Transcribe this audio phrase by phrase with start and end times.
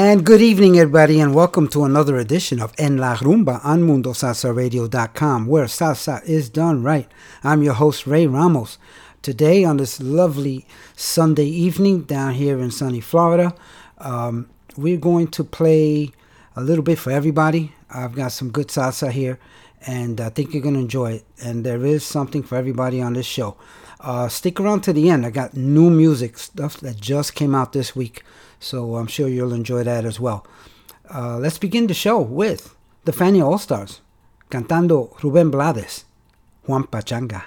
[0.00, 5.48] And good evening, everybody, and welcome to another edition of En La Rumba on MundoSalsaRadio.com,
[5.48, 7.10] where salsa is done right.
[7.42, 8.78] I'm your host, Ray Ramos.
[9.22, 13.52] Today, on this lovely Sunday evening down here in sunny Florida,
[13.98, 16.12] um, we're going to play
[16.54, 17.72] a little bit for everybody.
[17.90, 19.40] I've got some good salsa here,
[19.84, 21.24] and I think you're going to enjoy it.
[21.42, 23.56] And there is something for everybody on this show.
[23.98, 25.26] Uh, stick around to the end.
[25.26, 28.22] I got new music, stuff that just came out this week.
[28.60, 30.46] So I'm sure you'll enjoy that as well.
[31.12, 34.00] Uh, let's begin the show with the Fania All Stars,
[34.50, 36.04] cantando Rubén Blades,
[36.66, 37.44] Juan Pachanga.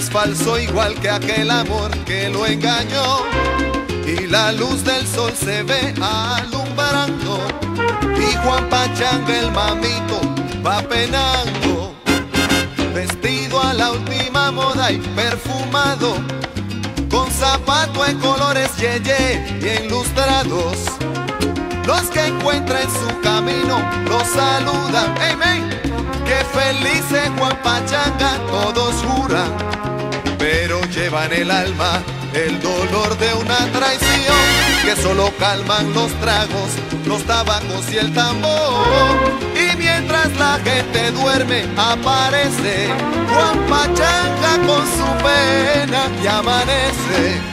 [0.00, 3.06] Es falso igual que aquel amor que lo engañó.
[4.06, 7.38] Y la luz del sol se ve alumbrando
[8.18, 10.20] y Juan Pachanga el mamito
[10.66, 11.94] va penando,
[12.94, 16.16] vestido a la última moda y perfumado,
[17.10, 20.78] con zapato en colores yeye y ilustrados.
[21.86, 23.78] Los que encuentra en su camino
[24.08, 25.68] los saludan, amén.
[26.24, 29.50] Que feliz es Juan Pachanga, todos juran,
[30.40, 32.02] pero llevan el alma
[32.34, 34.36] el dolor de una traición
[34.84, 36.70] que solo calman los tragos,
[37.06, 38.86] los tabacos y el tambor.
[39.54, 42.88] Y mientras la gente duerme, aparece
[43.32, 47.49] Juan Pachanga con su pena y amanece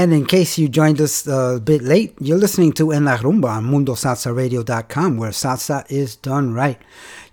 [0.00, 3.16] And in case you joined us uh, a bit late, you're listening to En La
[3.16, 6.80] Rumba on MundoSalsaRadio.com, where salsa is done right.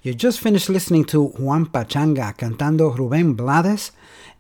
[0.02, 3.92] You just finished listening to Juan Pachanga cantando Ruben Blades,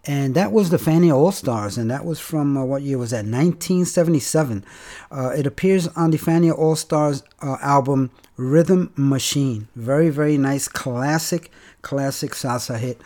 [0.05, 3.11] and that was the Fania All Stars, and that was from uh, what year was
[3.11, 3.25] that?
[3.25, 4.65] 1977.
[5.11, 9.67] Uh, it appears on the Fania All Stars uh, album Rhythm Machine.
[9.75, 11.51] Very, very nice, classic,
[11.83, 12.99] classic salsa hit.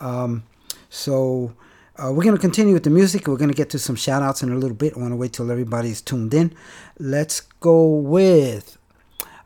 [0.00, 0.42] Um,
[0.90, 1.54] so
[1.96, 3.28] uh, we're going to continue with the music.
[3.28, 4.96] We're going to get to some shout outs in a little bit.
[4.96, 6.52] I want to wait till everybody's tuned in.
[6.98, 8.78] Let's go with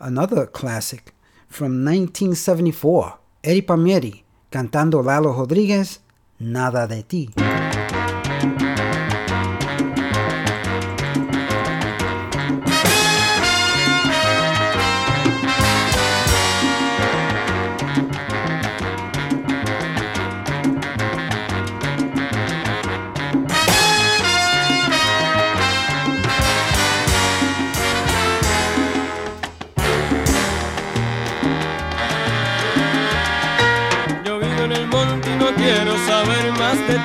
[0.00, 1.12] another classic
[1.46, 3.18] from 1974.
[3.44, 6.00] Eddie Palmieri cantando Lalo Rodriguez,
[6.40, 7.28] Nada de ti.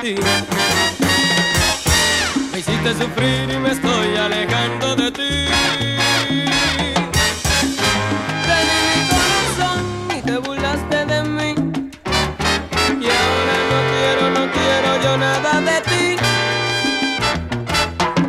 [0.04, 0.14] Ti.
[2.52, 5.34] Me hiciste sufrir y me estoy alejando de ti.
[8.46, 9.82] Te mi corazón
[10.16, 11.54] y te burlaste de mí.
[13.00, 16.04] Y ahora no quiero, no quiero yo nada de ti.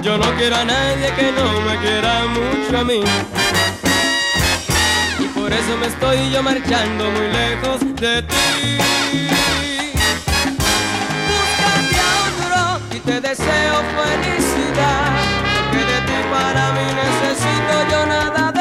[0.02, 3.02] Yo no quiero a nadie que no me quiera mucho a mí.
[5.20, 8.36] Y por eso me estoy yo marchando muy lejos de ti.
[13.06, 15.12] Te deseo felicidad,
[15.54, 18.55] porque de ti para mí necesito yo nada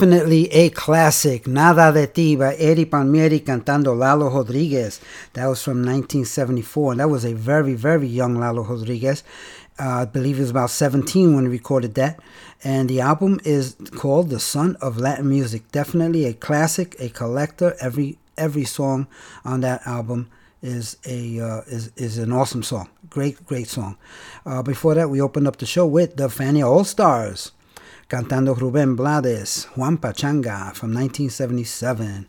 [0.00, 4.98] definitely a classic, Nada de Ti by Eddie Palmieri cantando Lalo Rodriguez.
[5.34, 9.22] That was from 1974, and that was a very, very young Lalo Rodriguez.
[9.78, 12.18] Uh, I believe he was about 17 when he recorded that.
[12.64, 15.70] And the album is called The Sun of Latin Music.
[15.70, 17.76] Definitely a classic, a collector.
[17.78, 19.06] Every every song
[19.44, 20.30] on that album
[20.62, 22.88] is a uh, is is an awesome song.
[23.10, 23.98] Great, great song.
[24.46, 27.52] Uh, before that, we opened up the show with the Fania All Stars
[28.10, 32.26] cantando Rubén Blades, Juan Pachanga from 1977.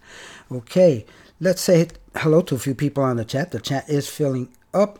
[0.51, 1.05] Okay,
[1.39, 3.49] let's say hello to a few people on the chat.
[3.49, 4.99] The chat is filling up.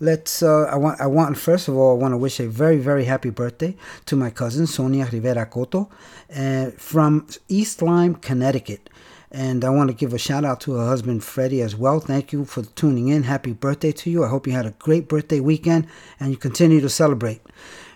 [0.00, 0.42] Let's.
[0.42, 1.00] Uh, I want.
[1.00, 1.38] I want.
[1.38, 4.66] First of all, I want to wish a very, very happy birthday to my cousin
[4.66, 5.88] Sonia Rivera Coto,
[6.36, 8.90] uh, from East Lyme, Connecticut.
[9.30, 12.00] And I want to give a shout out to her husband Freddie as well.
[12.00, 13.24] Thank you for tuning in.
[13.24, 14.24] Happy birthday to you.
[14.24, 15.86] I hope you had a great birthday weekend
[16.18, 17.42] and you continue to celebrate.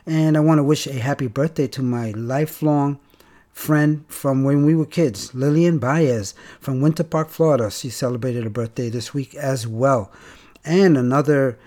[0.06, 2.98] And I want to wish a happy birthday to my lifelong
[3.52, 7.70] friend from when we were kids, Lillian Baez from Winter Park, Florida.
[7.70, 10.10] She celebrated her birthday this week as well.
[10.64, 11.58] And another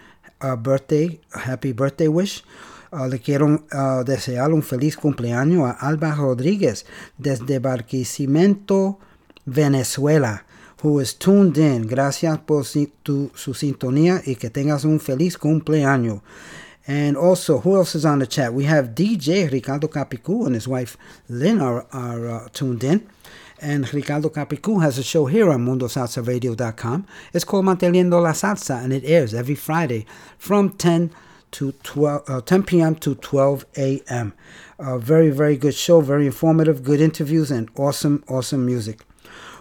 [0.42, 2.44] uh, birthday, happy birthday wish.
[2.92, 6.86] Uh, le quiero uh, desear un feliz cumpleaños a Alba Rodríguez
[7.18, 9.00] desde Barquisimeto,
[9.46, 10.46] Venezuela,
[10.84, 11.88] who is tuned in.
[11.88, 16.22] Gracias por si, tu, su sintonía y que tengas un feliz cumpleaños.
[16.86, 18.54] And also, who else is on the chat?
[18.54, 20.98] We have DJ Ricardo Capicu and his wife
[21.30, 23.08] Lynn are, are uh, tuned in.
[23.60, 27.08] And Ricardo Capicu has a show here on MundoSalsaRadio.com.
[27.34, 30.06] It's called Manteniendo la Salsa, and it airs every Friday
[30.38, 31.12] from 10
[31.52, 32.96] to 12, uh, 10 p.m.
[32.96, 34.34] to 12 a.m.
[34.80, 39.00] A very, very good show, very informative, good interviews, and awesome, awesome music.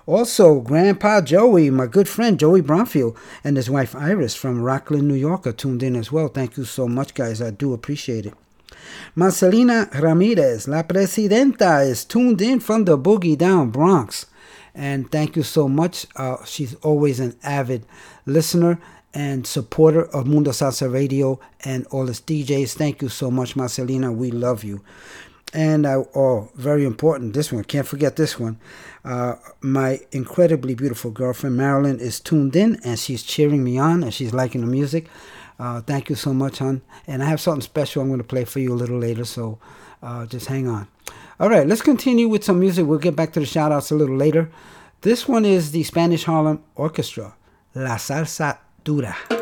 [0.06, 5.14] Also, Grandpa Joey, my good friend Joey Bromfield, and his wife Iris from Rockland, New
[5.14, 6.28] York, are tuned in as well.
[6.28, 7.40] Thank you so much, guys.
[7.40, 8.34] I do appreciate it.
[9.14, 14.26] Marcelina Ramirez, La Presidenta, is tuned in from the Boogie Down Bronx.
[14.74, 16.06] And thank you so much.
[16.16, 17.84] Uh, she's always an avid
[18.26, 18.80] listener
[19.14, 22.74] and supporter of Mundo Salsa Radio and all its DJs.
[22.74, 24.10] Thank you so much, Marcelina.
[24.10, 24.82] We love you.
[25.52, 28.58] And uh, oh, very important, this one, can't forget this one.
[29.04, 34.14] Uh, my incredibly beautiful girlfriend Marilyn is tuned in and she's cheering me on and
[34.14, 35.08] she's liking the music.
[35.58, 36.82] Uh, thank you so much, hon.
[37.06, 39.58] And I have something special I'm going to play for you a little later, so
[40.02, 40.88] uh, just hang on.
[41.40, 42.86] All right, let's continue with some music.
[42.86, 44.50] We'll get back to the shout outs a little later.
[45.00, 47.34] This one is the Spanish Harlem Orchestra,
[47.74, 49.41] La Salsa Dura.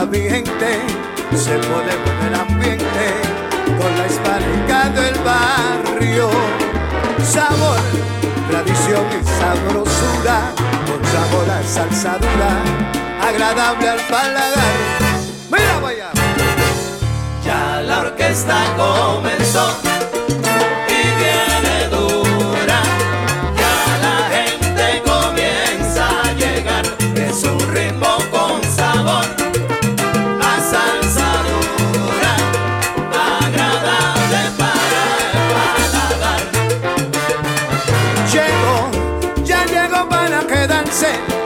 [0.00, 0.80] A todita mi gente,
[1.36, 3.06] se pone con el ambiente,
[3.78, 6.30] con la hispanica del barrio.
[7.22, 7.78] Sabor,
[8.48, 10.52] tradición y sabrosura,
[10.86, 14.74] con sabor a salsa dura, agradable al paladar.
[15.50, 16.10] Mira vaya.
[17.44, 19.76] Ya la orquesta comenzó
[20.88, 21.50] y viene
[41.10, 41.39] quedarse.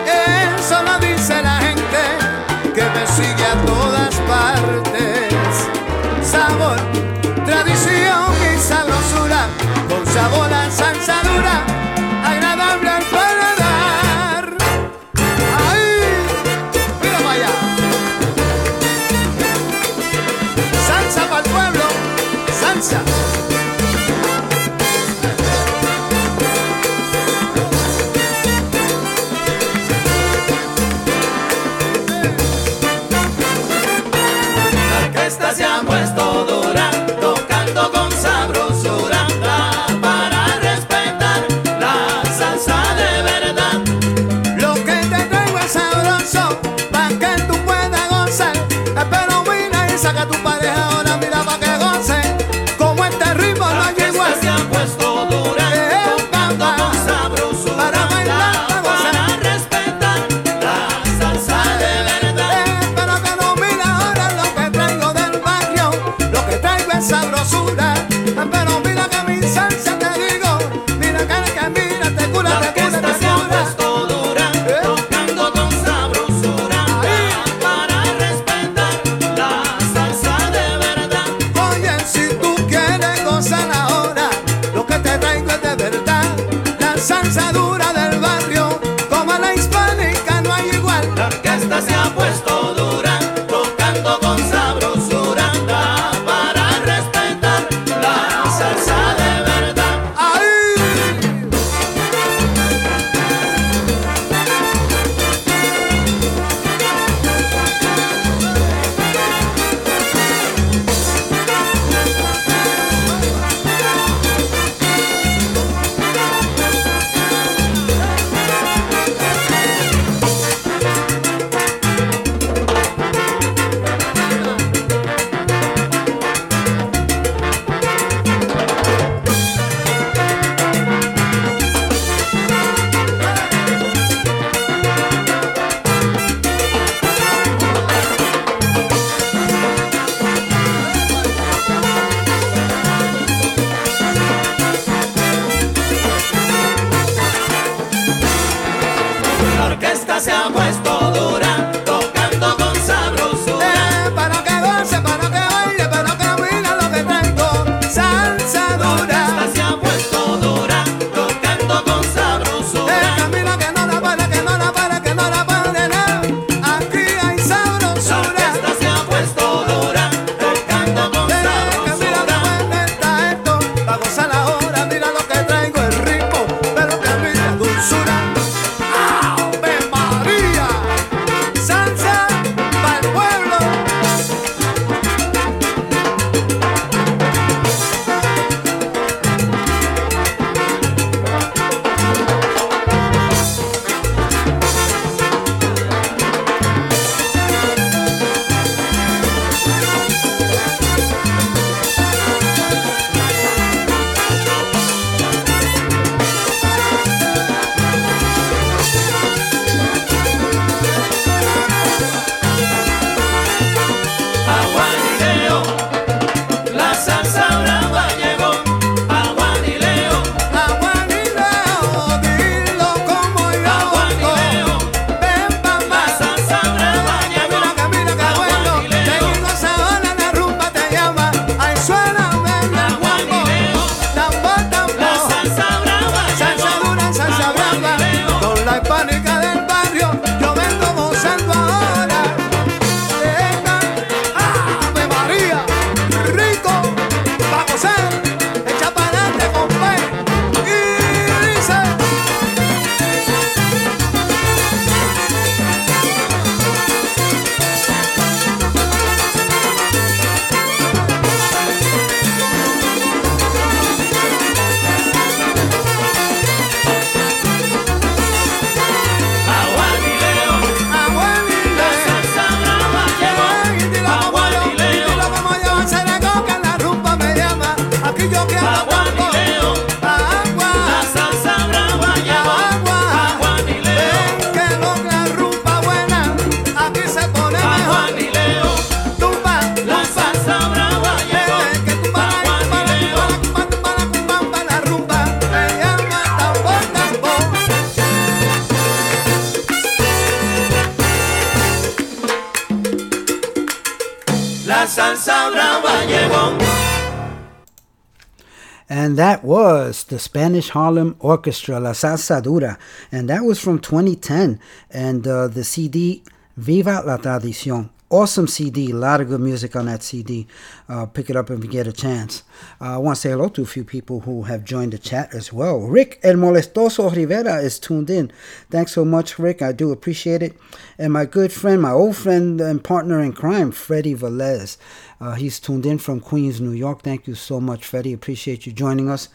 [310.14, 312.79] The Spanish Harlem Orchestra, La Salsa Dura.
[313.11, 314.61] And that was from 2010.
[314.88, 316.22] And uh, the CD,
[316.57, 317.90] Viva la Tradición.
[318.11, 320.46] Awesome CD, a lot of good music on that CD.
[320.88, 322.44] Uh, pick it up if you get a chance.
[322.81, 325.35] Uh, I want to say hello to a few people who have joined the chat
[325.35, 325.81] as well.
[325.81, 328.31] Rick El Molestoso Rivera is tuned in.
[328.70, 329.62] Thanks so much, Rick.
[329.62, 330.57] I do appreciate it.
[330.96, 334.77] And my good friend, my old friend and partner in crime, Freddie Velez.
[335.20, 337.03] Uh, he's tuned in from Queens, New York.
[337.03, 338.12] Thank you so much, Freddie.
[338.12, 339.29] Appreciate you joining us.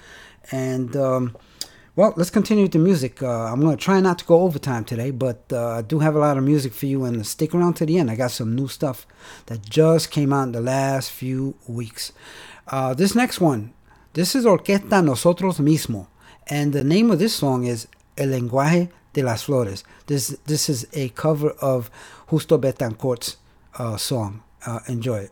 [0.52, 1.36] And um,
[1.96, 3.22] well, let's continue with the music.
[3.22, 6.16] Uh, I'm going to try not to go overtime today, but uh, I do have
[6.16, 8.10] a lot of music for you, and stick around to the end.
[8.10, 9.06] I got some new stuff
[9.48, 12.14] that just came out in the last few weeks.
[12.68, 13.74] Uh, this next one,
[14.14, 16.08] this is Orquesta Nosotros Mismo,
[16.48, 19.84] and the name of this song is El Lenguaje de las Flores.
[20.08, 21.92] This this is a cover of
[22.30, 23.38] Justo Betancourt's
[23.78, 24.42] uh, song.
[24.66, 25.32] Uh, enjoy it.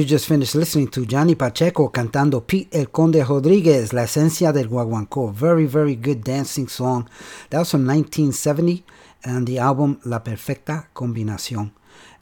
[0.00, 4.66] You just finished listening to Johnny Pacheco cantando Pete El Conde Rodriguez, La Esencia del
[4.66, 5.30] Guaguancó.
[5.30, 7.06] Very, very good dancing song.
[7.50, 8.82] That was from 1970
[9.24, 11.72] and the album La Perfecta Combinación.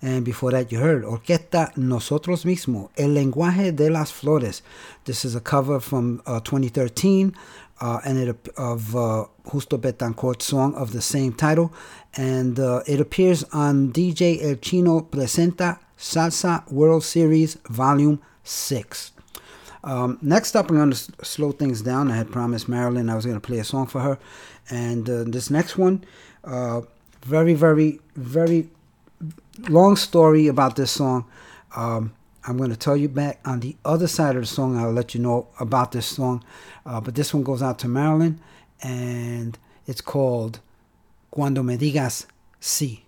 [0.02, 4.62] And before that, you heard Orquesta Nosotros Mismos, El Lenguaje de las Flores.
[5.04, 7.32] This is a cover from uh, 2013
[7.80, 11.72] uh, and it of uh, Justo Betancourt's song of the same title.
[12.16, 19.12] And uh, it appears on DJ El Chino Presenta Salsa World Series Volume 6.
[19.84, 22.10] Um, next up, I'm going to slow things down.
[22.10, 24.18] I had promised Marilyn I was going to play a song for her.
[24.70, 26.04] And uh, this next one,
[26.44, 26.82] uh,
[27.22, 28.68] very, very, very
[29.68, 31.24] long story about this song.
[31.74, 32.14] Um,
[32.46, 34.78] I'm going to tell you back on the other side of the song.
[34.78, 36.44] I'll let you know about this song.
[36.86, 38.40] Uh, but this one goes out to Marilyn,
[38.82, 40.60] and it's called
[41.30, 42.26] Cuando Me Digas
[42.60, 43.07] Sí.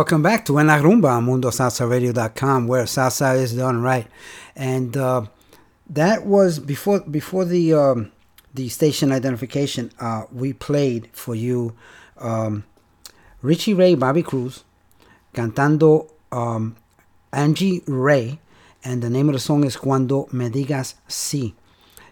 [0.00, 4.06] Welcome back to En La Rumba on MundoSalsaRadio.com, where salsa is done right.
[4.56, 5.26] And uh,
[5.90, 8.10] that was before before the um,
[8.54, 9.92] the station identification.
[10.00, 11.76] Uh, we played for you
[12.16, 12.64] um,
[13.42, 14.64] Richie Ray, Bobby Cruz,
[15.34, 16.76] cantando um,
[17.30, 18.38] Angie Ray,
[18.82, 21.52] and the name of the song is Cuando Me Digas Sí.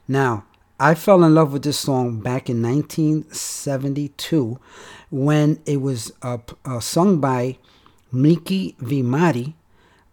[0.06, 0.44] Now,
[0.78, 4.60] I fell in love with this song back in 1972
[5.08, 6.36] when it was uh,
[6.66, 7.56] uh, sung by
[8.12, 9.54] Miki Vimari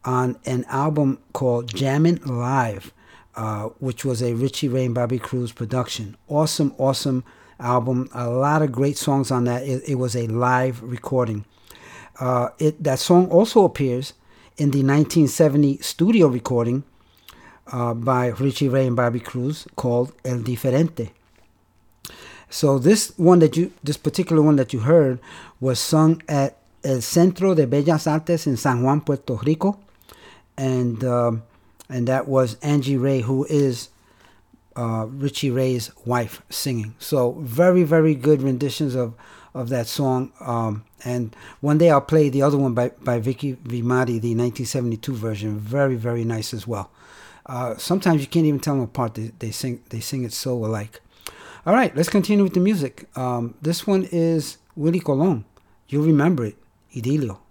[0.04, 2.94] on an album called Jammin' Live,
[3.36, 6.16] uh, which was a Richie Ray and Bobby Cruz production.
[6.28, 7.24] Awesome, awesome
[7.60, 8.10] album.
[8.14, 9.64] A lot of great songs on that.
[9.64, 11.46] It, it was a live recording.
[12.20, 14.14] Uh, it that song also appears
[14.58, 16.84] in the 1970 studio recording
[17.72, 21.12] uh, by Richie Ray and Bobby Cruz called El Diferente.
[22.50, 25.20] So this one that you, this particular one that you heard,
[25.60, 29.80] was sung at El Centro de Bellas Artes in San Juan, Puerto Rico,
[30.58, 31.44] and um,
[31.90, 33.90] and that was Angie Ray, who is
[34.76, 36.96] uh, Richie Ray's wife, singing.
[37.00, 39.16] So very very good renditions of
[39.54, 40.32] of that song.
[40.40, 45.14] Um, and one day I'll play the other one by by Vicky Vimati, the 1972
[45.14, 45.60] version.
[45.60, 46.92] Very very nice as well.
[47.46, 49.16] Uh, sometimes you can't even tell them apart.
[49.16, 51.02] They, they sing they sing it so alike.
[51.66, 53.08] All right, let's continue with the music.
[53.18, 55.46] Um, this one is Willie Colon.
[55.88, 56.58] You'll remember it,
[56.96, 57.45] Idilio.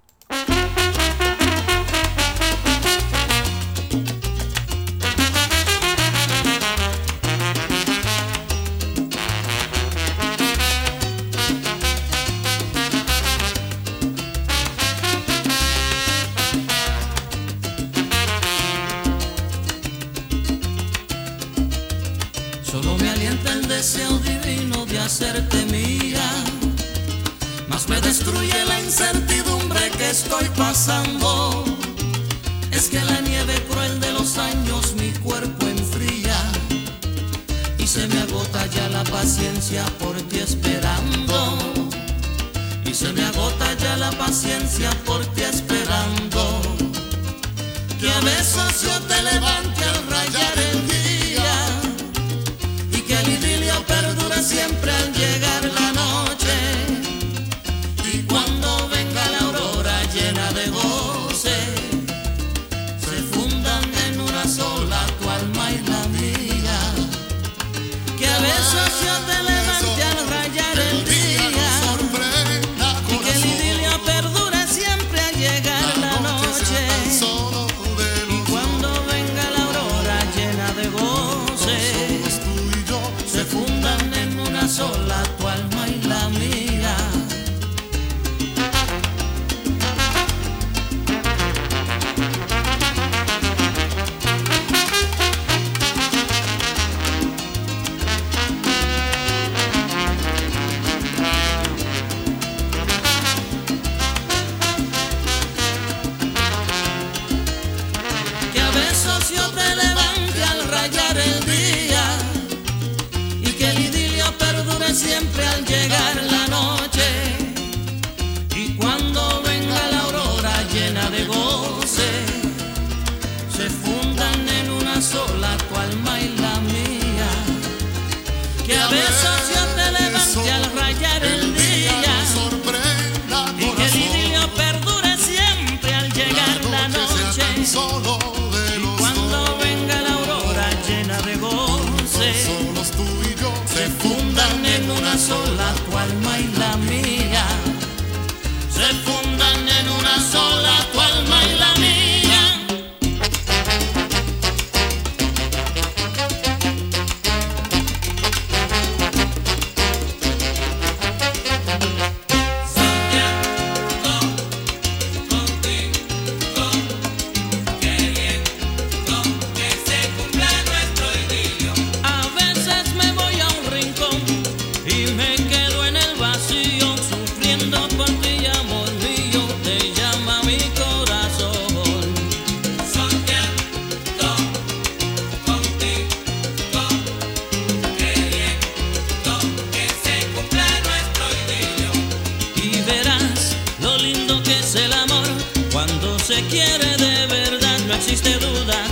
[196.25, 198.84] se quiere de verdad, no existe duda.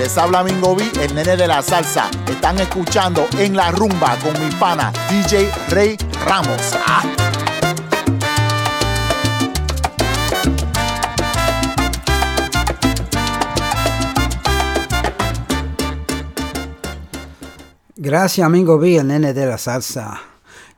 [0.00, 2.10] Les habla Mingo B, el nene de la salsa.
[2.26, 6.74] Están escuchando en la rumba con mi pana DJ Rey Ramos.
[17.96, 20.18] Gracias, amigo B, el nene de la salsa.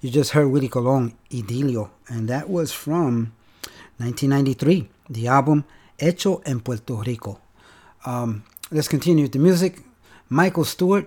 [0.01, 3.33] You just heard Willie Colon, Idilio, and that was from
[3.99, 5.65] 1993, the album
[5.97, 7.39] Hecho en Puerto Rico.
[8.05, 8.43] Um,
[8.73, 9.81] let's continue the music.
[10.29, 11.07] Michael Stewart,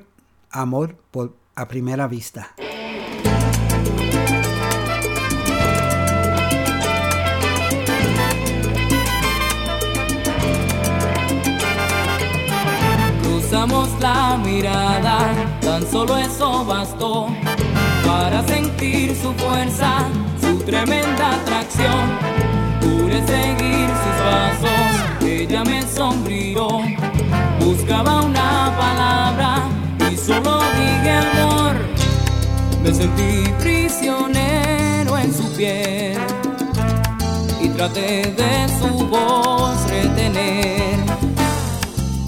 [0.52, 2.54] Amor por a Primera Vista.
[13.24, 17.28] Cruzamos la mirada, tan solo eso bastó
[18.06, 20.08] para sentir su fuerza,
[20.40, 22.10] su tremenda atracción.
[22.80, 27.05] Pude seguir sus pasos, ella me sonrió.
[27.66, 29.64] Buscaba una palabra
[30.12, 31.76] y solo dije amor.
[32.84, 36.16] Me sentí prisionero en su piel
[37.60, 41.00] y traté de su voz retener.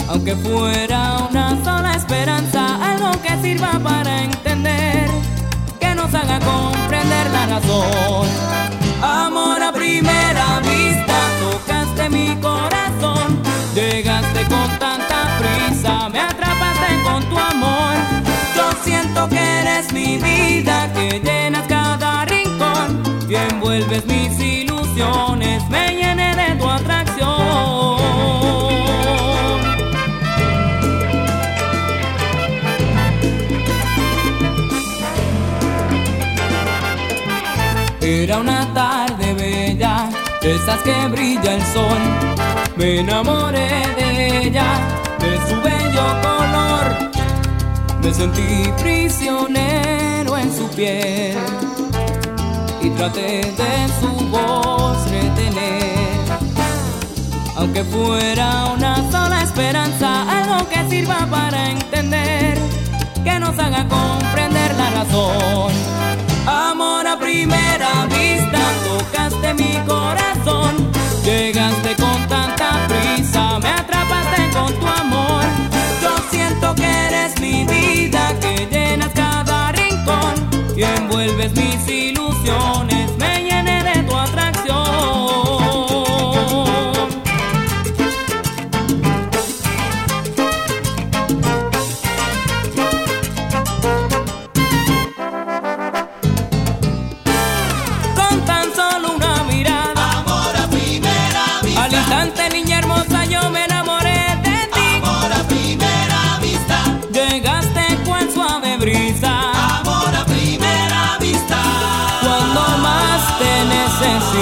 [0.10, 5.08] Aunque fuera una sola esperanza, algo que sirva para entender,
[5.80, 8.28] que nos haga comprender la razón.
[9.04, 11.18] Amor a primera vista,
[11.98, 13.42] tocaste mi corazón,
[13.74, 17.96] llegaste con tanta prisa, me atrapaste con tu amor.
[18.56, 25.96] Yo siento que eres mi vida, que llenas cada rincón y envuelves mis ilusiones, me
[25.96, 27.17] llené de tu atracción.
[40.48, 42.02] De esas que brilla el sol.
[42.78, 43.70] Me enamoré
[44.00, 44.70] de ella,
[45.20, 46.86] de su bello color.
[48.02, 51.38] Me sentí prisionero en su piel
[52.82, 56.26] y traté de su voz retener.
[57.58, 62.58] Aunque fuera una sola esperanza, algo que sirva para entender,
[63.24, 66.27] que nos haga comprender la razón.
[66.50, 70.78] Amor a primera vista, tocaste mi corazón,
[71.22, 75.44] llegaste con tanta prisa, me atrapaste con tu amor.
[76.02, 80.36] Yo siento que eres mi vida, que llenas cada rincón
[80.74, 82.77] y envuelves mis ilusiones,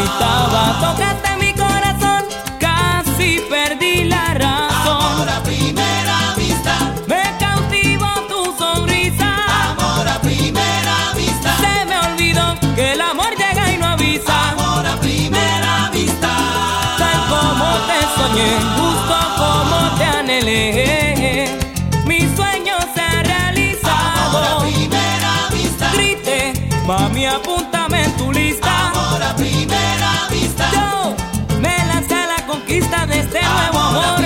[0.08, 2.26] Tocaste mi corazón,
[2.60, 5.01] casi perdí la razón.
[5.14, 9.30] Amor a primera vista, me cautivó tu sonrisa.
[9.72, 14.51] Amor a primera vista, se me olvidó que el amor llega y no avisa.
[14.51, 16.30] Amor a primera vista,
[16.97, 18.74] tal como te soñé.
[33.26, 33.39] este
[33.73, 34.24] want amor.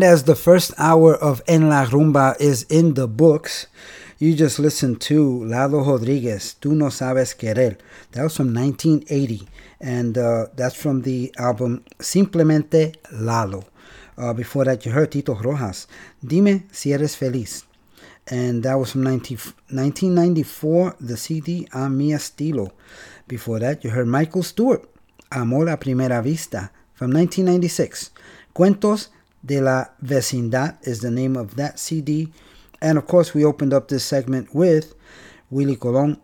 [0.00, 3.66] And as the first hour of En La Rumba is in the books,
[4.18, 7.76] you just listened to Lalo Rodriguez, Tú no sabes querer.
[8.12, 9.46] That was from 1980,
[9.78, 13.64] and uh, that's from the album Simplemente Lalo.
[14.16, 15.86] Uh, before that, you heard Tito Rojas,
[16.26, 17.66] Dime si eres feliz.
[18.26, 19.36] And that was from 19,
[19.68, 22.70] 1994, the CD A Mi Estilo.
[23.28, 24.88] Before that, you heard Michael Stuart,
[25.30, 28.12] Amor a Primera Vista, from 1996.
[28.54, 29.10] Cuentos
[29.44, 32.28] de la Vecindad is the name of that CD.
[32.80, 34.94] And of course, we opened up this segment with
[35.50, 36.20] Willie Colon,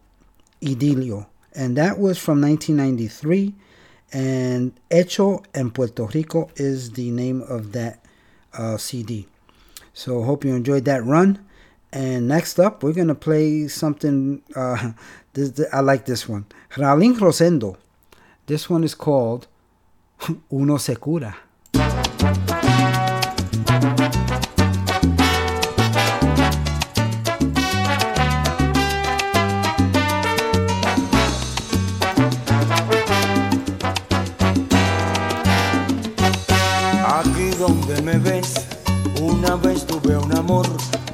[0.61, 1.27] Idilio.
[1.55, 3.55] And that was from 1993.
[4.13, 8.05] And Hecho en Puerto Rico is the name of that
[8.55, 9.27] uh, CD.
[9.93, 11.45] So hope you enjoyed that run.
[11.93, 14.43] And next up, we're going to play something.
[14.55, 14.93] Uh,
[15.33, 16.47] this, this, I like this one.
[16.73, 17.77] Raulín Rosendo.
[18.47, 19.49] This one is called
[20.53, 21.37] Uno Se Cura.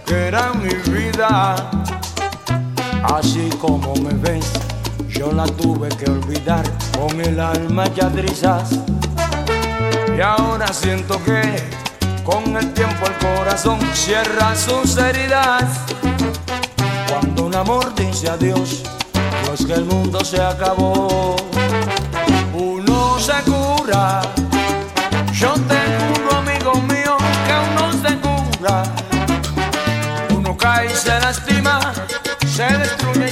[0.07, 1.71] Que era mi vida.
[3.03, 4.53] Así como me ves,
[5.09, 6.63] yo la tuve que olvidar
[6.99, 8.71] con el alma ya trizas.
[10.17, 11.43] Y ahora siento que
[12.25, 15.81] con el tiempo el corazón cierra sus heridas.
[17.09, 18.83] Cuando un amor dice adiós,
[19.47, 21.37] no es que el mundo se acabó.
[22.55, 24.23] Uno se cura.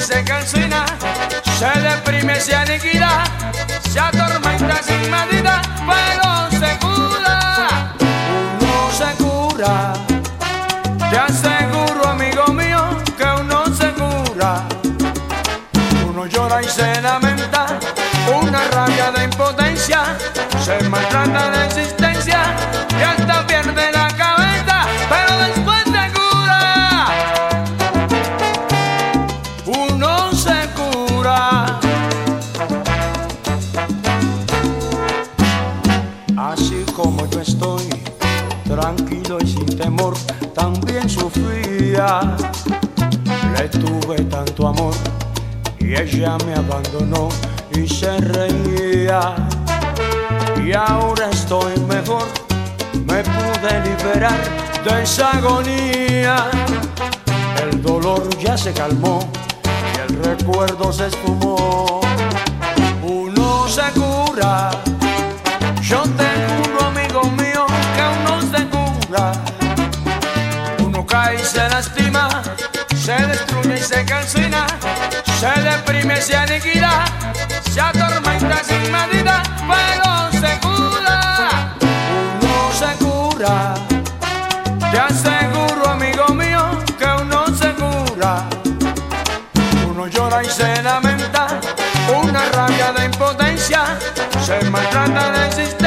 [0.01, 0.85] Se calcina,
[1.59, 3.25] se deprime, se aniquila,
[3.89, 7.95] se atormenta sin medida, pero se cura.
[8.61, 9.93] Uno se cura.
[11.11, 14.65] Te aseguro, amigo mío, que uno se cura.
[16.09, 17.67] Uno llora y se lamenta,
[18.43, 20.17] una rabia de impotencia,
[20.65, 22.41] se maltrata de existencia
[39.43, 40.15] y sin temor,
[40.55, 42.37] también sufría.
[43.57, 44.95] Le tuve tanto amor
[45.79, 47.29] y ella me abandonó
[47.75, 49.35] y se reía.
[50.65, 52.27] Y ahora estoy mejor,
[53.07, 54.41] me pude liberar
[54.85, 56.47] de esa agonía.
[57.63, 59.21] El dolor ya se calmó
[59.95, 62.01] y el recuerdo se esfumó.
[63.03, 64.71] Uno se cura,
[73.91, 74.67] se calcina,
[75.41, 77.05] se deprime, se aniquila,
[77.73, 81.75] se atormenta sin medida, pero se cura.
[82.41, 83.75] Uno se cura.
[84.93, 86.63] Te aseguro, amigo mío,
[86.99, 88.45] que uno se cura.
[89.91, 91.49] Uno llora y se lamenta,
[92.23, 93.99] una rabia de impotencia,
[94.47, 95.80] se maltrata de existencia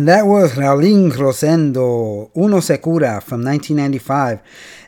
[0.00, 4.40] And that was Raulín Rosendo, Uno Se Cura from 1995.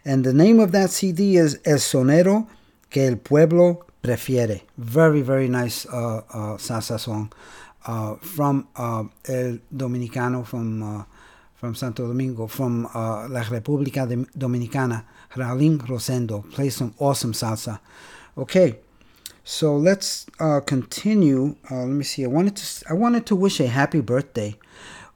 [0.07, 2.49] And the name of that CD is El Sonero
[2.89, 4.63] que el Pueblo Prefiere.
[4.79, 7.31] Very, very nice uh, uh, salsa song
[7.85, 11.05] uh, from uh, El Dominicano, from, uh,
[11.57, 15.05] from Santo Domingo, from uh, La República Dominicana.
[15.35, 17.81] Raulín Rosendo plays some awesome salsa.
[18.39, 18.79] Okay.
[19.45, 20.25] So let's
[20.65, 21.57] continue.
[21.71, 22.25] Let me see.
[22.25, 24.57] I wanted to I wanted to wish a happy birthday.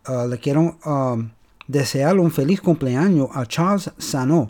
[0.09, 1.31] Uh, le quiero um,
[1.67, 4.49] desear un feliz cumpleaños a Charles Sano,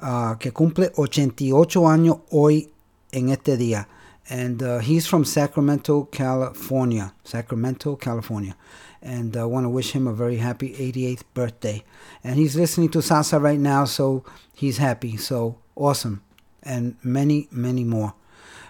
[0.00, 2.72] uh, que cumple 88 años hoy
[3.12, 3.88] en este día.
[4.28, 7.14] And uh, he's from Sacramento, California.
[7.22, 8.56] Sacramento, California.
[9.00, 11.84] And I want to wish him a very happy 88th birthday.
[12.24, 15.16] And he's listening to salsa right now, so he's happy.
[15.16, 16.22] So awesome.
[16.64, 18.14] And many, many more.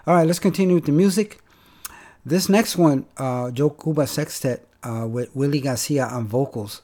[0.07, 1.41] All right, let's continue with the music.
[2.25, 6.83] This next one, uh, Joe Cuba Sextet uh, with Willie Garcia on vocals,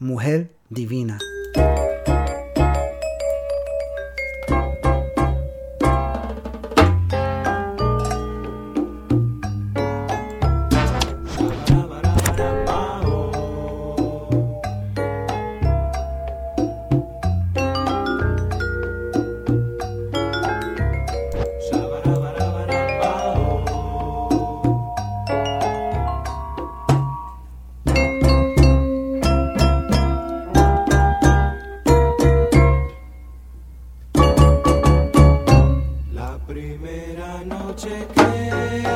[0.00, 1.18] Mujer Divina.
[36.46, 38.95] Primera noche que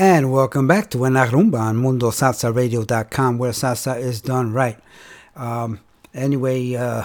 [0.00, 4.78] And welcome back to En La Rumba on MundoSalsaRadio.com, where salsa is done right.
[5.36, 5.80] Um,
[6.14, 7.04] anyway, uh,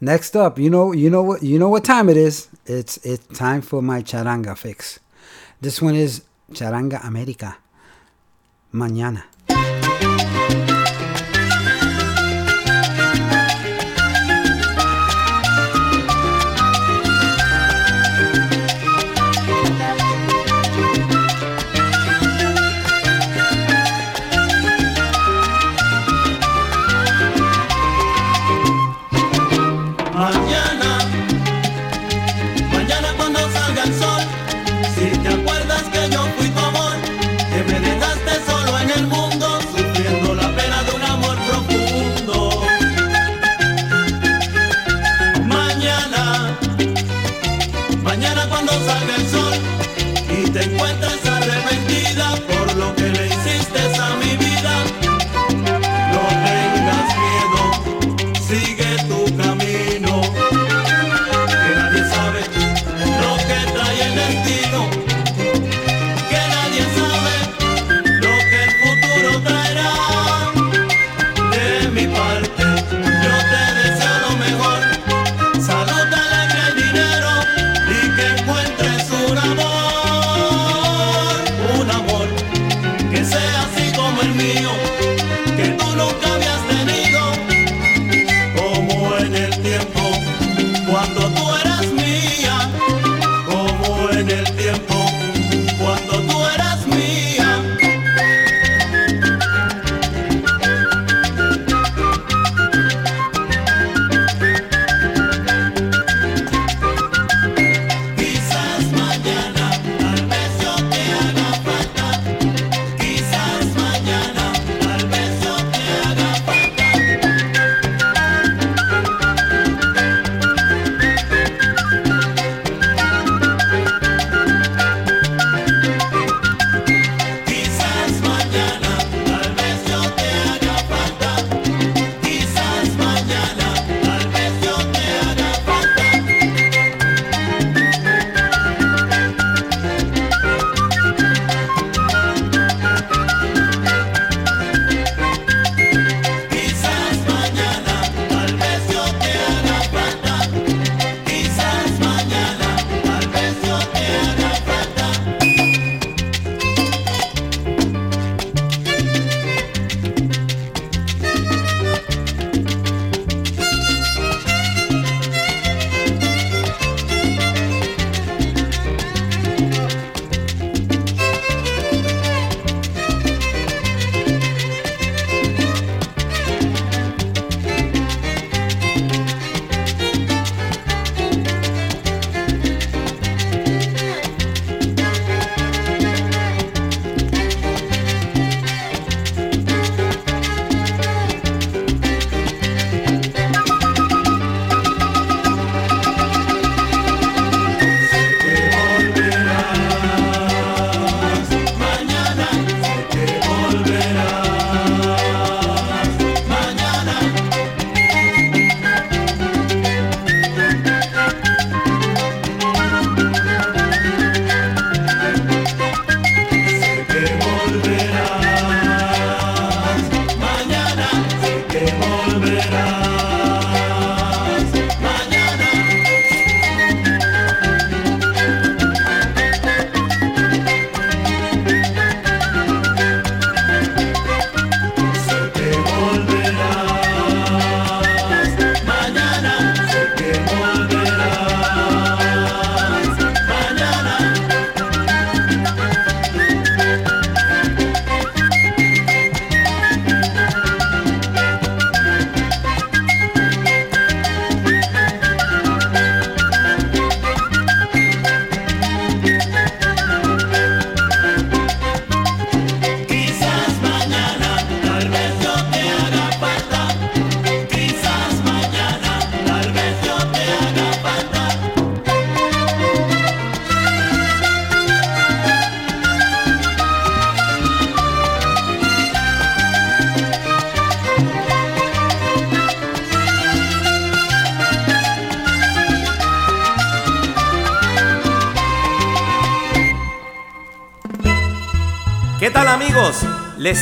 [0.00, 2.46] next up, you know, you know what, you know what time it is.
[2.64, 5.00] It's it's time for my charanga fix.
[5.60, 6.22] This one is
[6.52, 7.56] Charanga America.
[8.72, 8.72] Mañana.
[8.72, 9.24] Mañana,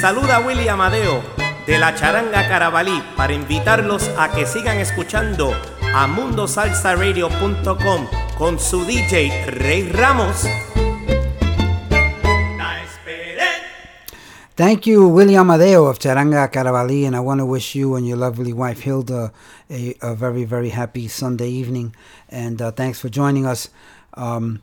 [0.01, 1.23] saluda Willy Amadeo
[1.67, 5.53] de la Charanga Carabalí para invitarlos a que sigan escuchando
[5.95, 8.07] a mundosalsaradio.com
[8.39, 10.47] con su DJ Rey Ramos.
[14.55, 18.17] Thank you, Willie Amadeo of Charanga Carabalí, and I want to wish you and your
[18.17, 19.33] lovely wife Hilda
[19.71, 21.95] a, a very, very happy Sunday evening.
[22.31, 23.69] And uh, thanks for joining us.
[24.15, 24.63] Um,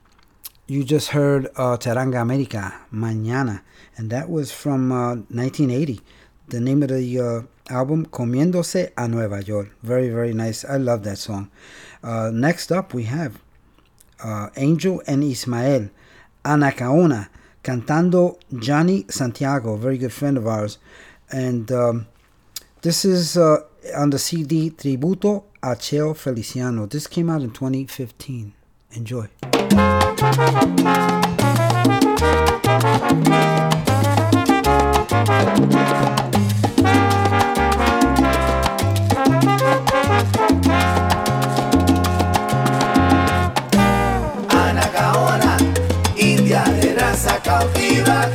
[0.67, 3.61] you just heard uh, America, Mañana,
[3.95, 6.01] and that was from uh, 1980.
[6.49, 9.69] The name of the uh, album, Comiéndose a Nueva York.
[9.81, 10.65] Very, very nice.
[10.65, 11.49] I love that song.
[12.03, 13.39] Uh, next up, we have
[14.21, 15.89] uh, Angel and Ismael,
[16.43, 17.29] Anacaona,
[17.63, 20.79] cantando Johnny Santiago, very good friend of ours.
[21.31, 22.07] And um,
[22.81, 23.59] this is uh,
[23.95, 26.85] on the CD Tributo a Cheo Feliciano.
[26.85, 28.53] This came out in 2015.
[28.91, 29.27] Enjoy.
[44.49, 45.57] Anacaona,
[46.17, 48.29] india de raza cautiva.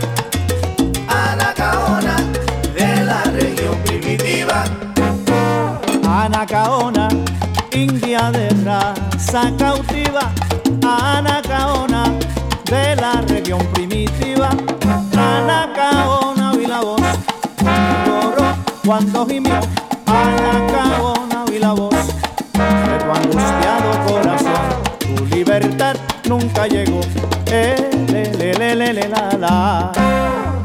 [26.43, 27.01] Nunca llegó.
[27.47, 27.77] Eh,
[28.11, 29.93] le, le, le, le, le, la, la.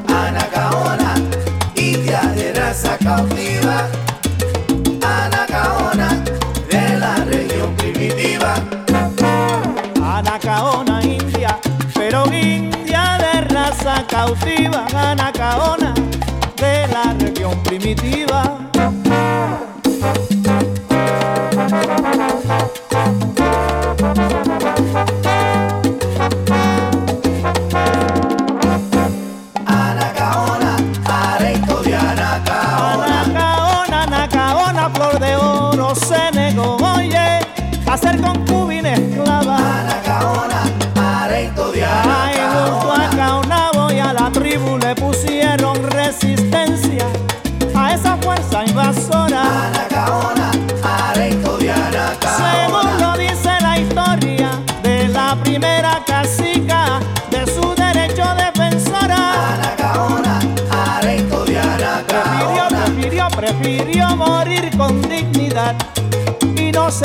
[0.07, 1.13] Anacaona,
[1.75, 3.87] india de raza cautiva.
[5.03, 6.23] Anacaona,
[6.69, 8.55] de la región primitiva.
[10.01, 11.59] Anacaona india,
[11.93, 15.93] pero india de raza cautiva, Anacaona
[16.55, 18.66] de la región primitiva.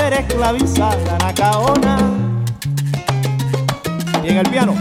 [0.03, 1.97] Ser esclavizada Anacaona.
[4.25, 4.75] Y en el piano.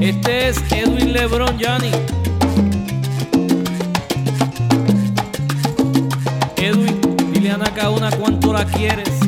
[0.00, 1.90] Este es Edwin Lebron Johnny.
[6.56, 6.98] Edwin,
[7.32, 9.27] dile a Nakauna cuánto la quieres.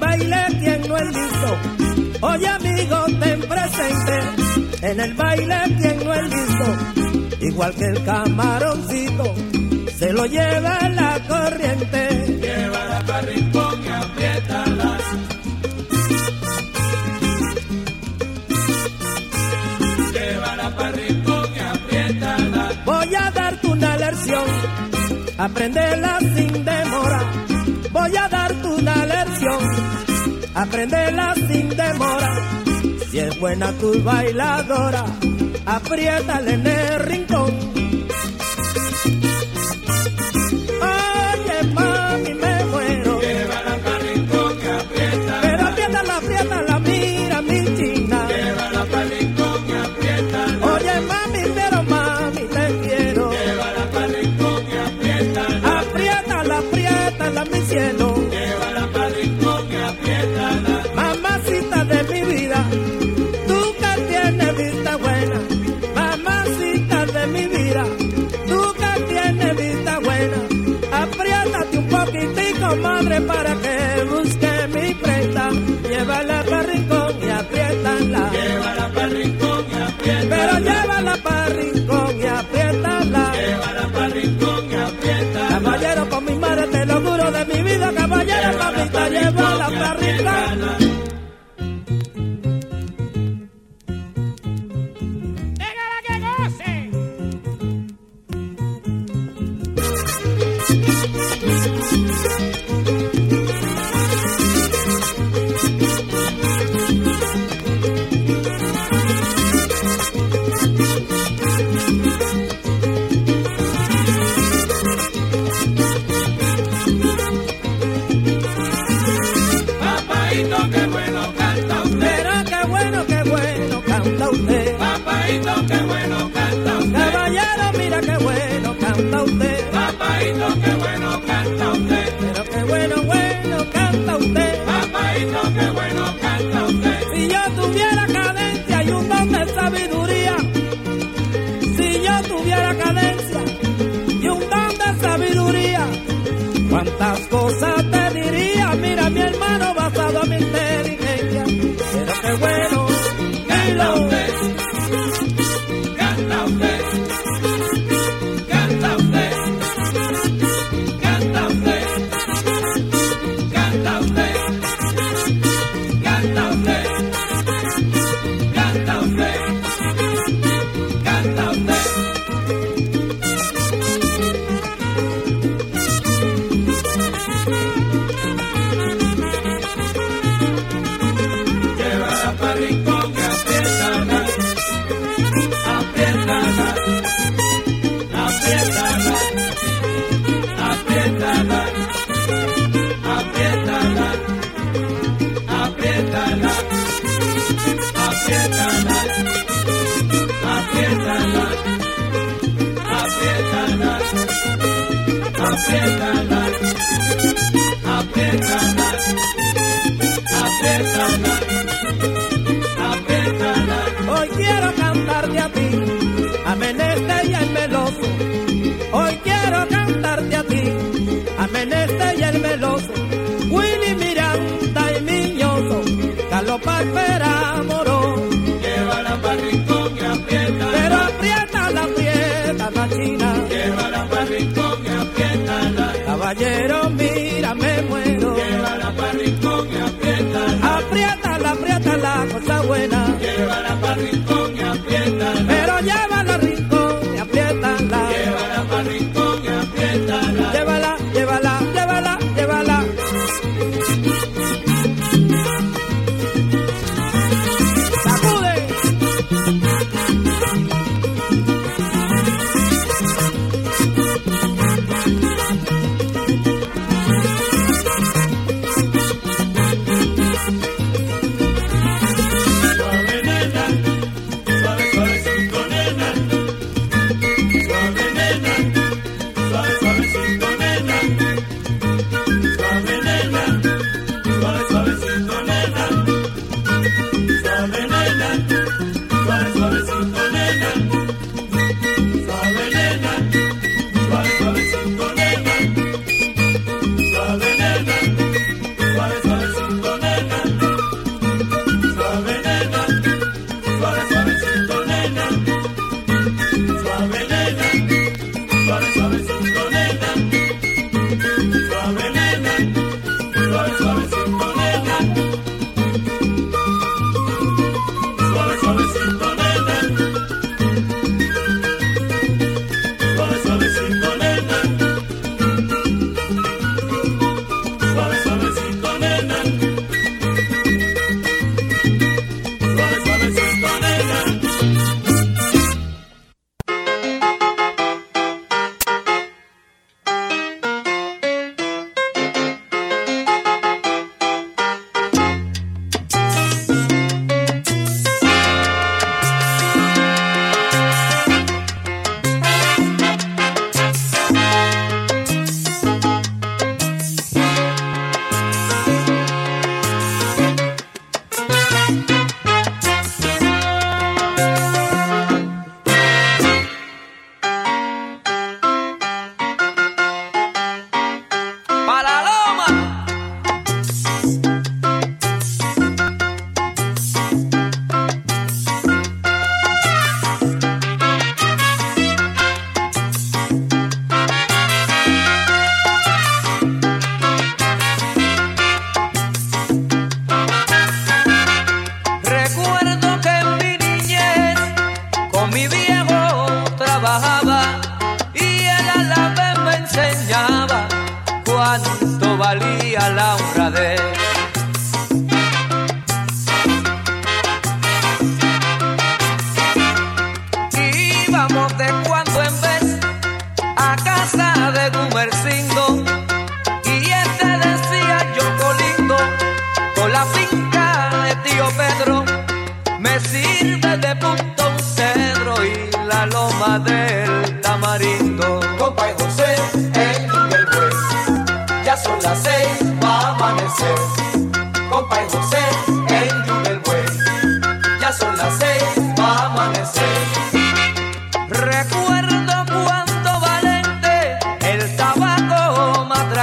[0.00, 1.50] baile quien no es visto.
[2.22, 4.16] Oye amigo, ten presente,
[4.82, 6.66] en el baile quien no es visto.
[7.40, 9.34] Igual que el camaroncito,
[9.96, 12.38] se lo lleva la corriente.
[12.40, 15.02] Lleva la parripón y apriétalas.
[20.12, 22.84] Lleva la parripón y apriétalas.
[22.84, 24.44] Voy a darte una lección,
[25.38, 27.49] aprendela sin demora
[30.80, 32.62] Sin demora.
[33.10, 35.04] Si es buena tu bailadora,
[35.66, 37.69] apriétale en el rincón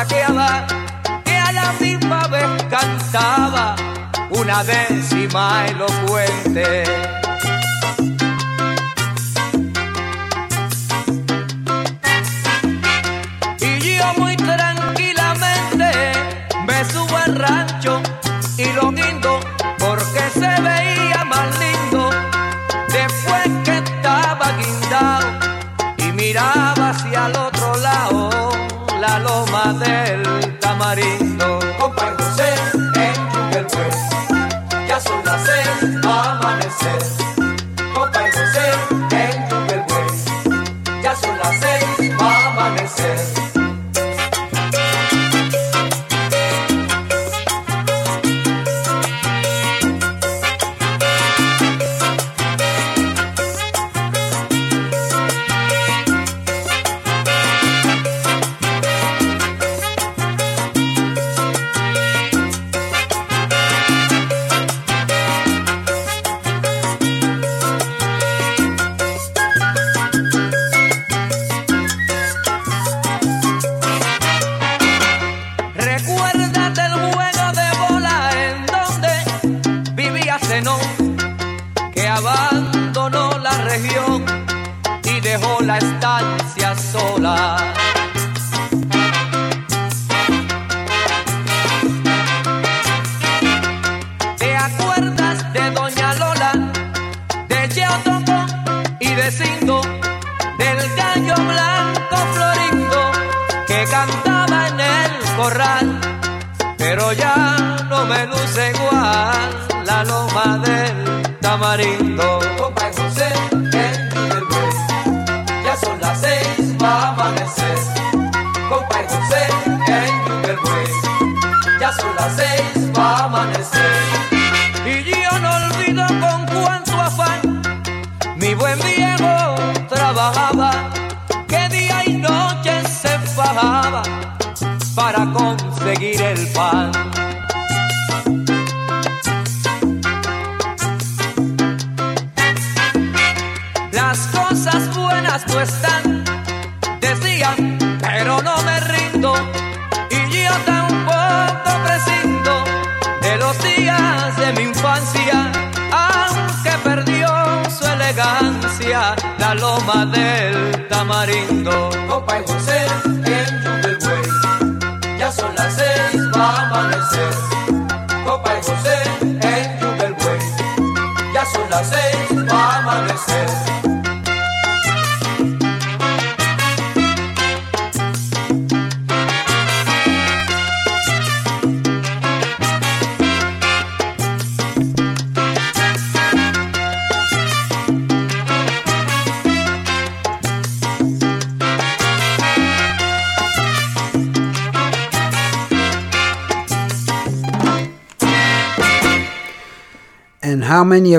[0.07, 3.75] que a la misma vez cantaba
[4.29, 7.16] una décima elocuente.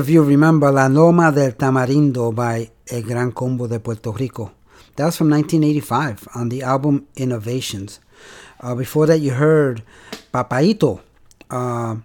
[0.09, 4.53] Of you remember La Loma del Tamarindo by El Gran Combo de Puerto Rico?
[4.97, 8.01] That was from 1985 on the album Innovations.
[8.59, 9.83] Uh, before that, you heard
[10.33, 11.03] Papaito,
[11.51, 11.97] uh,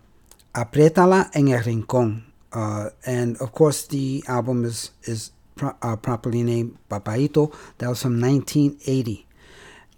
[0.54, 2.24] Apriétala en el Rincón.
[2.52, 7.56] Uh, and of course, the album is, is pro- uh, properly named Papaito.
[7.78, 9.26] That was from 1980.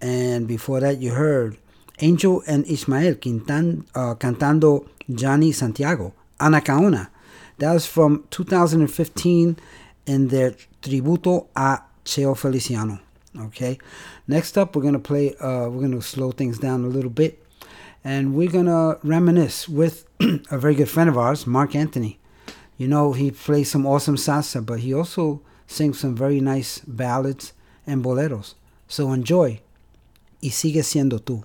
[0.01, 1.57] And before that, you heard
[2.01, 7.09] Angel and Ismael quintan, uh, cantando Johnny Santiago, Anacaona.
[7.57, 9.57] That was from 2015
[10.05, 10.51] in their
[10.81, 12.99] tributo a Cheo Feliciano.
[13.37, 13.77] Okay.
[14.27, 15.35] Next up, we're gonna play.
[15.37, 17.43] Uh, we're gonna slow things down a little bit,
[18.03, 20.07] and we're gonna reminisce with
[20.51, 22.19] a very good friend of ours, Marc Anthony.
[22.77, 27.53] You know, he plays some awesome salsa, but he also sings some very nice ballads
[27.87, 28.55] and boleros.
[28.87, 29.61] So enjoy.
[30.41, 31.43] Y sigue siendo tú.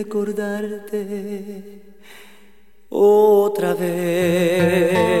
[0.00, 1.82] Recordarte
[2.88, 5.20] otra vez.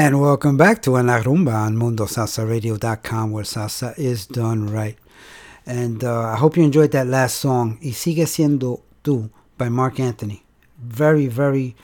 [0.00, 4.96] And welcome back to La Rumba on MundoSalsaRadio.com, where salsa is done right.
[5.66, 9.98] And uh, I hope you enjoyed that last song, Y Sigue Siendo Tú, by Marc
[9.98, 10.44] Anthony.
[10.78, 11.74] Very, very,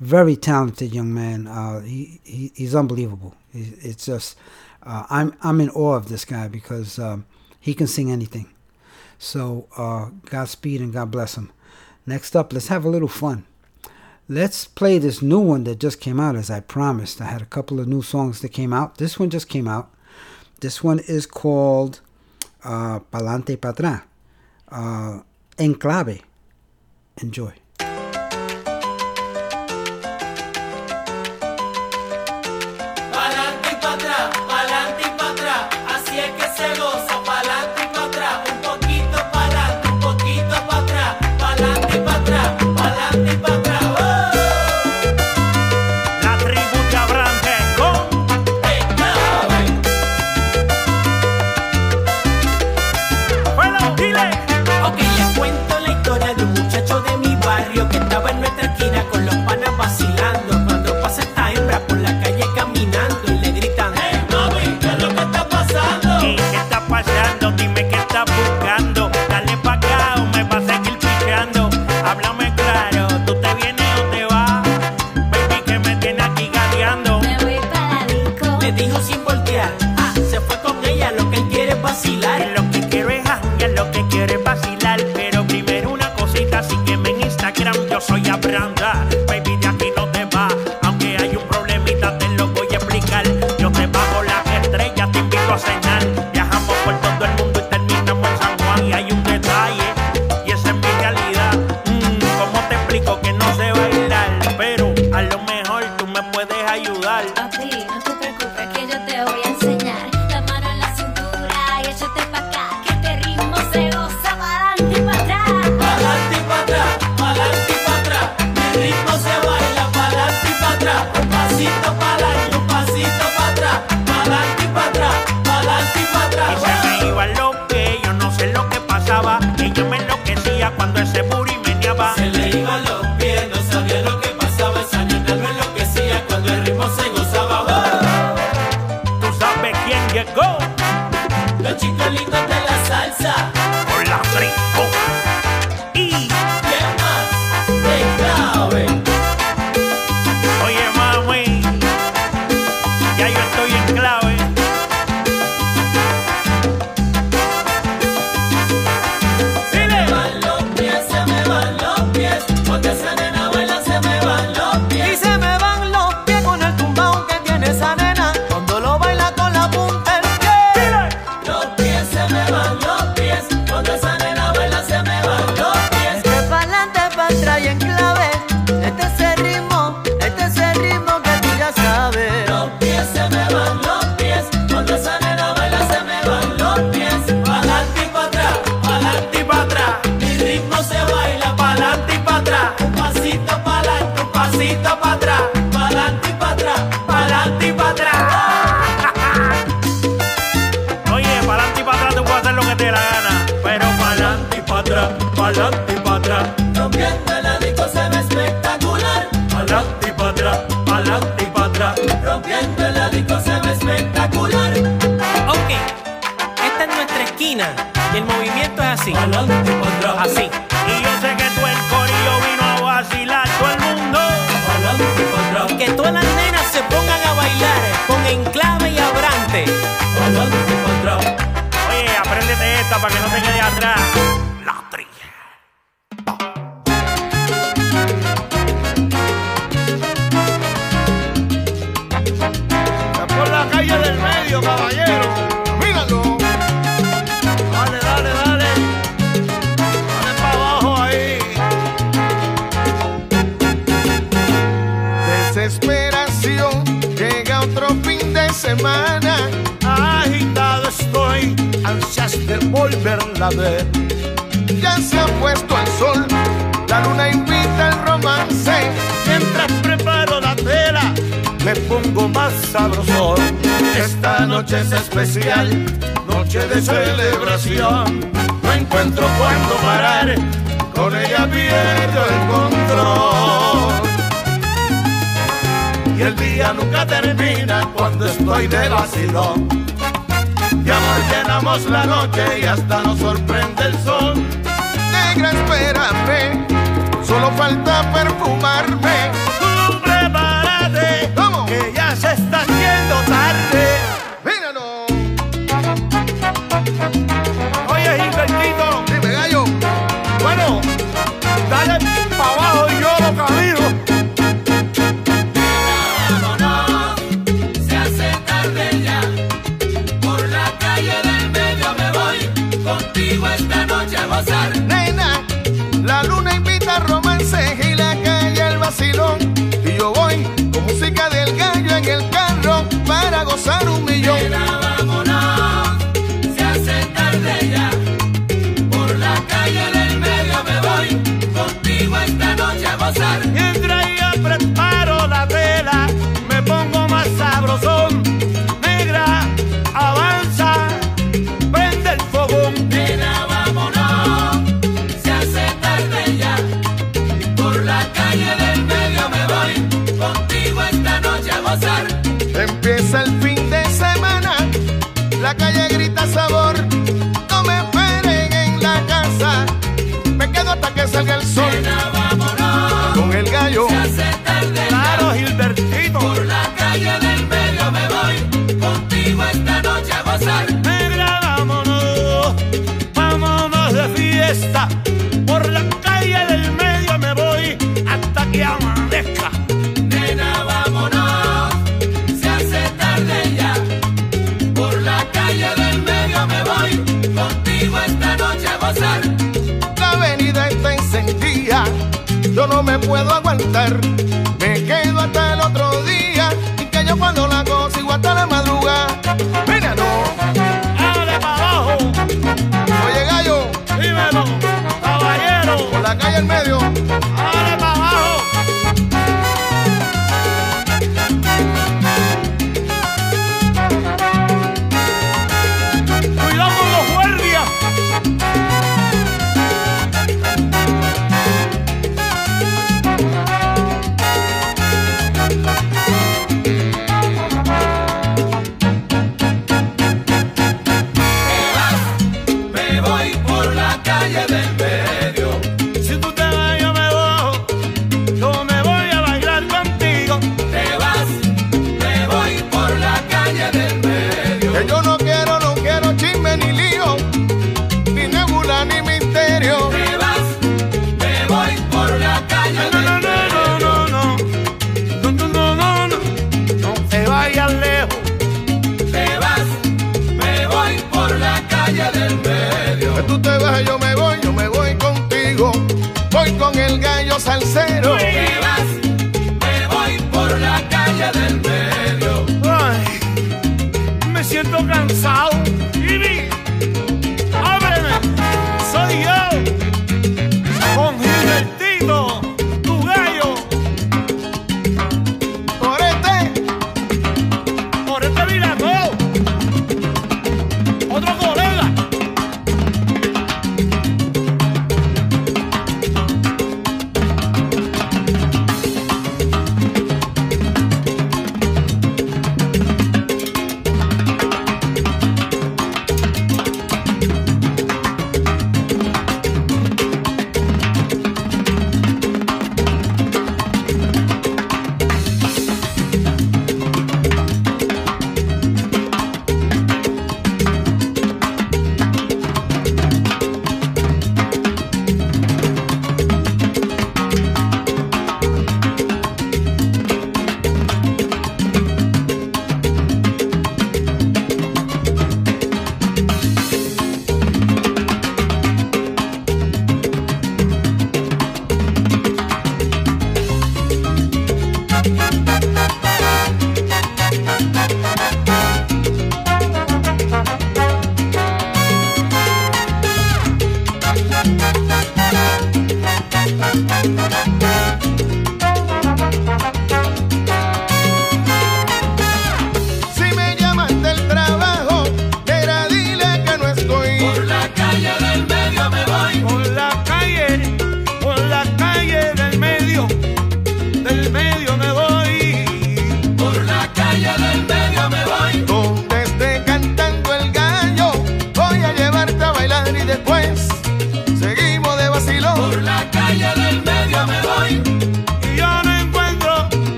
[0.00, 1.46] very talented young man.
[1.46, 3.36] Uh, he, he he's unbelievable.
[3.52, 4.36] He, it's just
[4.82, 7.24] uh, I'm I'm in awe of this guy because um,
[7.60, 8.52] he can sing anything.
[9.16, 11.52] So uh, Godspeed and God bless him.
[12.04, 13.46] Next up, let's have a little fun.
[14.30, 17.20] Let's play this new one that just came out, as I promised.
[17.20, 18.98] I had a couple of new songs that came out.
[18.98, 19.92] This one just came out.
[20.60, 22.00] This one is called
[22.62, 24.04] uh, Palante Patra,
[24.68, 25.22] uh,
[25.58, 26.22] N'Klabe.
[27.20, 27.59] Enjoy.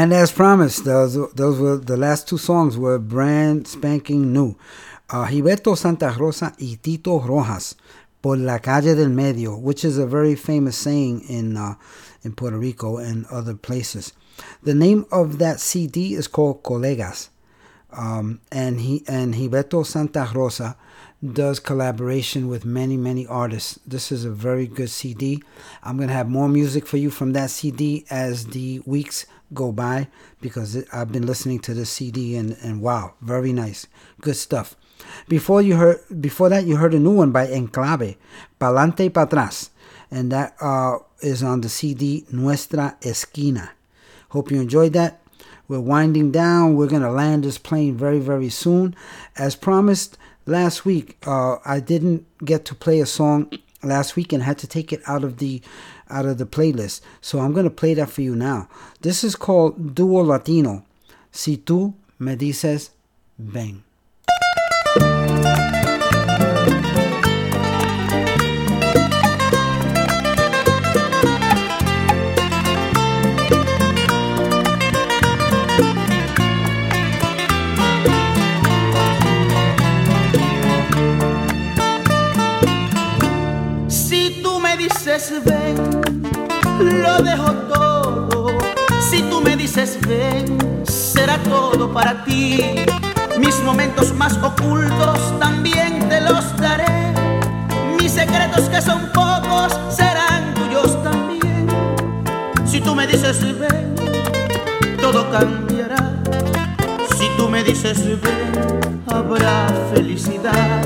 [0.00, 4.56] And as promised, those those were the last two songs were brand spanking new.
[5.10, 7.76] uh, Gilberto Santa Rosa y Tito Rojas
[8.20, 11.74] por la calle del medio, which is a very famous saying in uh,
[12.22, 14.12] in Puerto Rico and other places.
[14.62, 17.30] The name of that CD is called Colegas,
[17.92, 20.76] um, and he and Gilberto Santa Rosa
[21.20, 23.80] does collaboration with many many artists.
[23.86, 25.42] This is a very good CD.
[25.82, 30.08] I'm gonna have more music for you from that CD as the weeks go by
[30.40, 33.86] because I've been listening to the CD and and wow, very nice,
[34.20, 34.76] good stuff.
[35.28, 38.16] Before you heard before that you heard a new one by N'Klabe,
[38.60, 39.70] Palante Patras,
[40.10, 43.70] and that uh, is on the CD Nuestra Esquina.
[44.30, 45.22] Hope you enjoyed that.
[45.68, 46.76] We're winding down.
[46.76, 48.94] We're gonna land this plane very very soon,
[49.36, 51.16] as promised last week.
[51.26, 53.50] Uh, I didn't get to play a song
[53.82, 55.62] last week and had to take it out of the
[56.10, 57.00] out of the playlist.
[57.20, 58.68] So I'm gonna play that for you now.
[59.00, 60.84] This is called Duo Latino.
[61.30, 62.90] Si tú me dices
[63.38, 63.84] ven.
[87.22, 88.48] Dejo todo.
[89.10, 92.84] Si tú me dices ven, será todo para ti.
[93.38, 97.14] Mis momentos más ocultos también te los daré.
[97.98, 101.66] Mis secretos que son pocos serán tuyos también.
[102.66, 103.94] Si tú me dices ven,
[105.00, 106.14] todo cambiará.
[107.16, 110.82] Si tú me dices ven, habrá felicidad.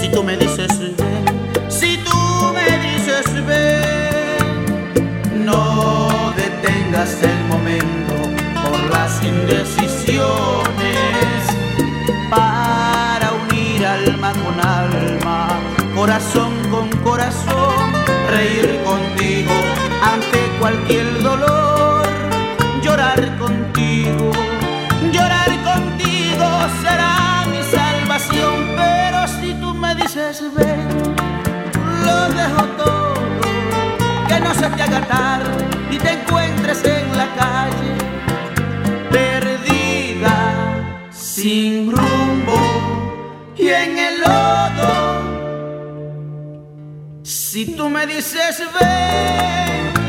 [0.00, 0.83] Si tú me dices
[5.44, 8.14] no detengas el momento
[8.62, 10.14] por las indecisiones.
[12.30, 15.48] Para unir alma con alma,
[15.94, 17.92] corazón con corazón,
[18.30, 19.52] reír contigo
[20.02, 22.06] ante cualquier dolor,
[22.82, 24.32] llorar contigo,
[25.12, 26.46] llorar contigo
[26.82, 30.73] será mi salvación, pero si tú me dices ven,
[35.90, 37.96] y te encuentres en la calle,
[39.10, 42.54] perdida, sin rumbo
[43.56, 44.92] y en el lodo.
[47.24, 50.03] Si tú me dices ven,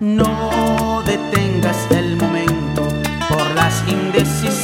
[0.00, 2.86] No detengas el momento
[3.28, 4.62] por las indecisiones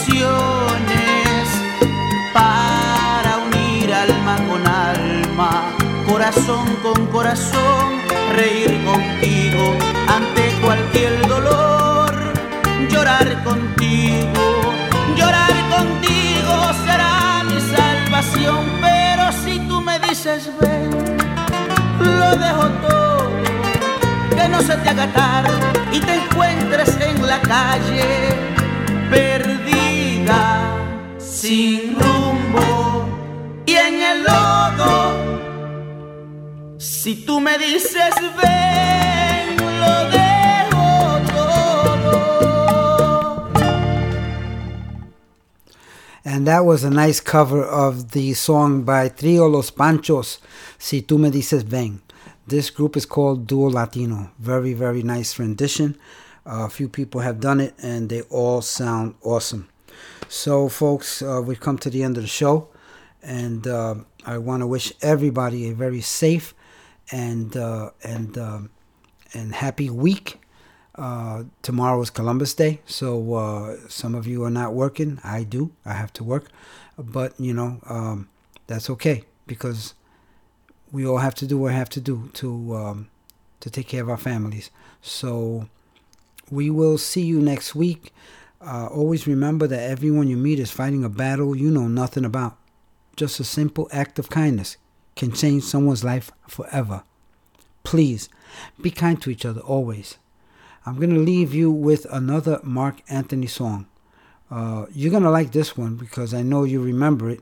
[2.32, 5.73] para unir alma con alma,
[6.09, 7.98] corazón con corazón,
[8.36, 9.74] reír contigo
[10.06, 12.15] ante cualquier dolor,
[12.89, 14.73] llorar contigo,
[15.16, 20.90] llorar contigo será mi salvación, pero si tú me dices ven,
[21.98, 23.03] lo dejo todo
[24.44, 25.42] que no se te haga
[25.90, 28.28] y te encuentres en la calle
[29.10, 30.76] perdida,
[31.18, 33.08] sin rumbo
[33.64, 35.14] y en el lodo.
[36.78, 42.14] Si tú me dices ven, lo dejo todo.
[46.24, 50.40] And that was a nice cover of the song by Trio Los Panchos,
[50.78, 52.03] Si Tú Me Dices Ven.
[52.46, 54.30] This group is called Duo Latino.
[54.38, 55.96] Very, very nice rendition.
[56.46, 59.68] Uh, a few people have done it and they all sound awesome.
[60.28, 62.68] So, folks, uh, we've come to the end of the show.
[63.22, 63.94] And uh,
[64.26, 66.54] I want to wish everybody a very safe
[67.10, 68.70] and uh, and um
[69.32, 70.40] and happy week.
[70.94, 75.18] Uh, tomorrow is Columbus Day, so uh, some of you are not working.
[75.24, 75.72] I do.
[75.84, 76.50] I have to work,
[76.96, 78.28] but you know um,
[78.68, 79.94] that's okay because
[80.94, 83.08] we all have to do what we have to do to um,
[83.58, 84.70] to take care of our families.
[85.02, 85.68] So
[86.50, 88.12] we will see you next week.
[88.60, 92.56] Uh, always remember that everyone you meet is fighting a battle you know nothing about.
[93.16, 94.76] Just a simple act of kindness
[95.16, 97.02] can change someone's life forever.
[97.82, 98.28] Please
[98.80, 100.16] be kind to each other always.
[100.86, 103.86] I'm going to leave you with another Marc Anthony song.
[104.50, 107.40] Uh, you're going to like this one because I know you remember it.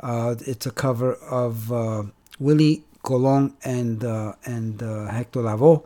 [0.00, 1.70] Uh, it's a cover of
[2.38, 5.84] Willie Colón and, uh, and uh, Hector Lavoe,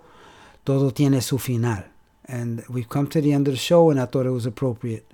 [0.65, 1.85] todo tiene su final.
[2.27, 5.11] And we've come to the end of the show, and I thought it was appropriate.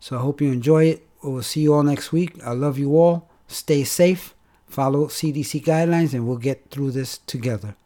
[0.00, 1.06] So I hope you enjoy it.
[1.22, 2.42] We'll see you all next week.
[2.44, 3.28] I love you all.
[3.48, 4.34] Stay safe,
[4.66, 7.76] follow CDC guidelines, and we'll get through this together.